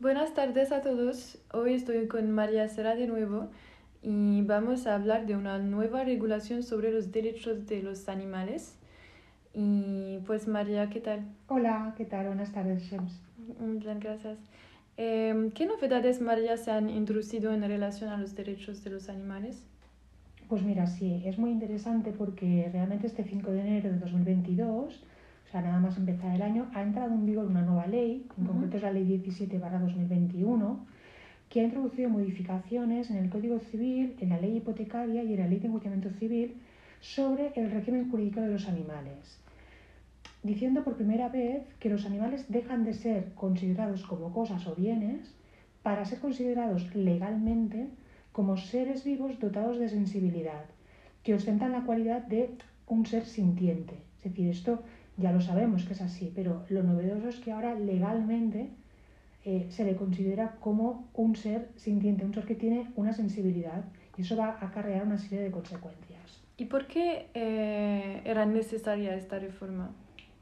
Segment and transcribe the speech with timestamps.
[0.00, 1.38] Buenas tardes a todos.
[1.52, 3.48] Hoy estoy con María Sera de nuevo
[4.00, 8.76] y vamos a hablar de una nueva regulación sobre los derechos de los animales.
[9.52, 11.24] Y pues María, ¿qué tal?
[11.48, 12.28] Hola, ¿qué tal?
[12.28, 13.20] Buenas tardes, James.
[13.58, 14.38] Muy bien, gracias.
[14.96, 19.66] Eh, ¿Qué novedades, María, se han introducido en relación a los derechos de los animales?
[20.48, 25.02] Pues mira, sí, es muy interesante porque realmente este 5 de enero de 2022,
[25.48, 28.44] o sea, nada más empezar el año, ha entrado en vigor una nueva ley, en
[28.44, 30.86] concreto es la ley 17 2021,
[31.48, 35.46] que ha introducido modificaciones en el Código Civil, en la ley hipotecaria y en la
[35.46, 36.60] ley de enjuiciamiento civil
[37.00, 39.40] sobre el régimen jurídico de los animales,
[40.42, 45.34] diciendo por primera vez que los animales dejan de ser considerados como cosas o bienes
[45.82, 47.88] para ser considerados legalmente
[48.32, 50.66] como seres vivos dotados de sensibilidad,
[51.22, 52.50] que ostentan la cualidad de
[52.86, 54.07] un ser sintiente.
[54.18, 54.82] Es decir, esto
[55.16, 58.70] ya lo sabemos que es así, pero lo novedoso es que ahora legalmente
[59.44, 63.84] eh, se le considera como un ser sintiente, un ser que tiene una sensibilidad
[64.16, 66.42] y eso va a acarrear una serie de consecuencias.
[66.56, 69.90] ¿Y por qué eh, era necesaria esta reforma?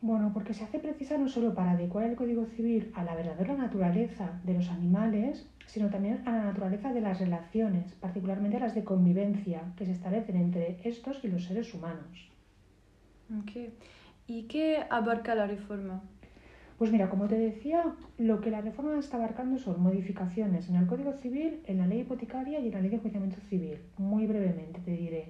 [0.00, 3.56] Bueno, porque se hace precisa no solo para adecuar el Código Civil a la verdadera
[3.56, 8.84] naturaleza de los animales, sino también a la naturaleza de las relaciones, particularmente las de
[8.84, 12.33] convivencia que se establecen entre estos y los seres humanos.
[13.30, 13.72] Ok.
[14.26, 16.02] ¿Y qué abarca la reforma?
[16.78, 20.86] Pues mira, como te decía, lo que la reforma está abarcando son modificaciones en el
[20.86, 23.78] Código Civil, en la ley hipotecaria y en la ley de enjuiciamiento civil.
[23.96, 25.28] Muy brevemente te diré.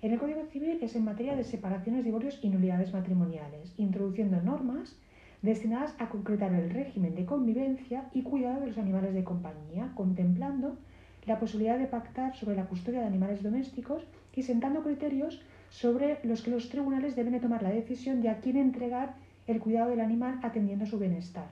[0.00, 4.96] En el Código Civil es en materia de separaciones, divorcios y nulidades matrimoniales, introduciendo normas
[5.42, 10.78] destinadas a concretar el régimen de convivencia y cuidado de los animales de compañía, contemplando
[11.26, 16.42] la posibilidad de pactar sobre la custodia de animales domésticos y sentando criterios sobre los
[16.42, 19.14] que los tribunales deben de tomar la decisión de a quién entregar
[19.46, 21.46] el cuidado del animal atendiendo a su bienestar.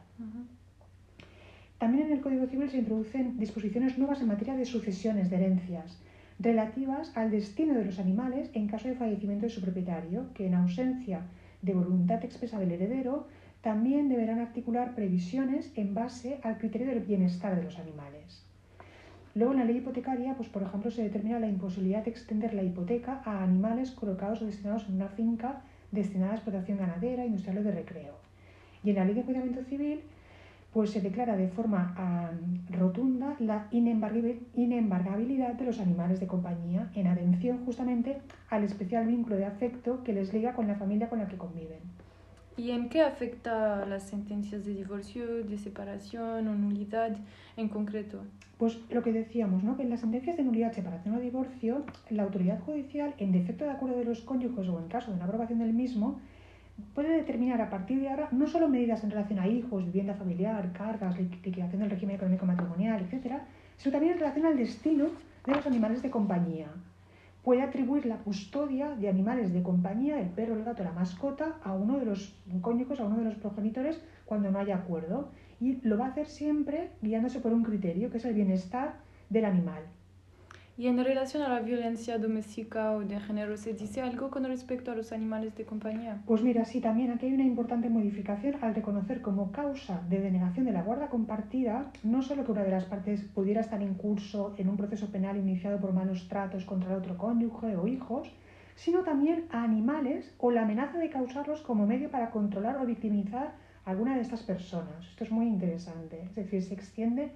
[1.79, 5.99] También en el Código Civil se introducen disposiciones nuevas en materia de sucesiones, de herencias,
[6.41, 10.55] relativas al destino de los animales en caso de fallecimiento de su propietario, que en
[10.55, 11.23] ausencia
[11.63, 13.27] de voluntad expresa del heredero,
[13.61, 18.48] también deberán articular previsiones en base al criterio del bienestar de los animales.
[19.35, 22.63] Luego, en la ley hipotecaria, pues, por ejemplo, se determina la imposibilidad de extender la
[22.63, 25.61] hipoteca a animales colocados o destinados en una finca
[25.93, 28.15] destinada a explotación ganadera, industrial o de recreo.
[28.83, 30.01] Y en la ley de enjuiciamiento civil,
[30.73, 32.31] pues se declara de forma ah,
[32.71, 38.19] rotunda la inembargabil- inembargabilidad de los animales de compañía en atención justamente
[38.51, 41.81] al especial vínculo de afecto que les liga con la familia con la que conviven.
[42.59, 47.17] ¿Y en qué afecta las sentencias de divorcio, de separación o nulidad
[47.57, 48.19] en concreto?
[48.59, 49.77] Pues lo que decíamos, ¿no?
[49.77, 53.71] que en las sentencias de nulidad, separación o divorcio, la autoridad judicial, en defecto de
[53.71, 56.21] acuerdo de los cónyuges o en caso de una aprobación del mismo,
[56.95, 60.73] puede determinar a partir de ahora no solo medidas en relación a hijos, vivienda familiar,
[60.73, 63.35] cargas, liqui- liquidación del régimen económico matrimonial, etc.,
[63.77, 65.07] sino también en relación al destino
[65.47, 66.67] de los animales de compañía.
[67.43, 71.73] Puede atribuir la custodia de animales de compañía, el perro, el gato, la mascota, a
[71.73, 75.31] uno de los cónyuges, a uno de los progenitores, cuando no haya acuerdo.
[75.61, 79.01] Y lo va a hacer siempre guiándose por un criterio, que es el bienestar
[79.31, 79.83] del animal.
[80.79, 84.93] Y en relación a la violencia doméstica o de género, ¿se dice algo con respecto
[84.93, 86.23] a los animales de compañía?
[86.25, 90.67] Pues mira, sí, también aquí hay una importante modificación al reconocer como causa de denegación
[90.67, 94.55] de la guarda compartida no solo que una de las partes pudiera estar en curso
[94.57, 98.33] en un proceso penal iniciado por malos tratos contra el otro cónyuge o hijos,
[98.77, 103.53] sino también a animales o la amenaza de causarlos como medio para controlar o victimizar
[103.85, 105.05] a alguna de estas personas.
[105.11, 106.23] Esto es muy interesante.
[106.23, 107.33] Es decir, se extiende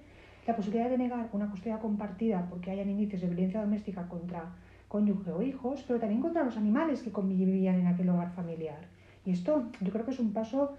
[0.47, 4.51] la posibilidad de denegar una custodia compartida porque hayan indicios de violencia doméstica contra
[4.87, 8.87] cónyuge o hijos, pero también contra los animales que convivían en aquel hogar familiar.
[9.25, 10.73] Y esto yo creo que es un paso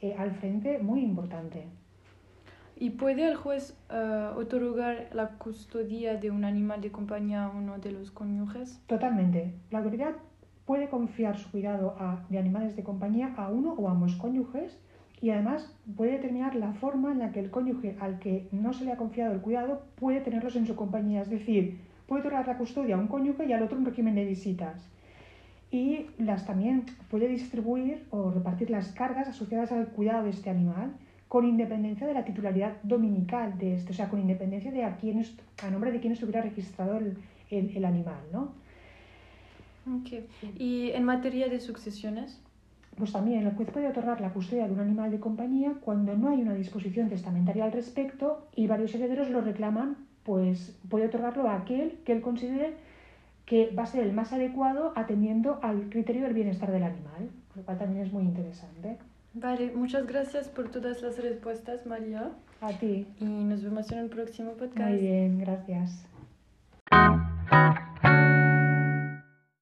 [0.00, 1.64] eh, al frente muy importante.
[2.76, 7.78] ¿Y puede el juez eh, otorgar la custodia de un animal de compañía a uno
[7.78, 8.80] de los cónyuges?
[8.86, 9.52] Totalmente.
[9.72, 10.12] La autoridad
[10.64, 14.78] puede confiar su cuidado a- de animales de compañía a uno o ambos cónyuges
[15.20, 18.84] y además puede determinar la forma en la que el cónyuge al que no se
[18.84, 21.22] le ha confiado el cuidado puede tenerlos en su compañía.
[21.22, 24.24] Es decir, puede otorgar la custodia a un cónyuge y al otro un régimen de
[24.24, 24.88] visitas.
[25.70, 30.92] Y las también puede distribuir o repartir las cargas asociadas al cuidado de este animal
[31.28, 35.18] con independencia de la titularidad dominical de este, o sea, con independencia de a, quién
[35.18, 37.18] est- a nombre de quién estuviera registrado el,
[37.50, 38.52] el- el animal, ¿no?
[39.86, 40.24] Ok.
[40.58, 42.40] ¿Y en materia de sucesiones?
[42.98, 46.30] Pues también el juez puede otorgar la custodia de un animal de compañía cuando no
[46.30, 51.56] hay una disposición testamentaria al respecto y varios herederos lo reclaman, pues puede otorgarlo a
[51.56, 52.74] aquel que él considere
[53.46, 57.62] que va a ser el más adecuado atendiendo al criterio del bienestar del animal, lo
[57.62, 58.98] cual también es muy interesante.
[59.32, 62.32] Vale, muchas gracias por todas las respuestas, María.
[62.60, 63.06] A ti.
[63.20, 64.90] Y nos vemos en el próximo podcast.
[64.90, 66.04] Muy bien, gracias.